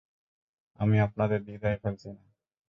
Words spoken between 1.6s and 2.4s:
ফেলছি না।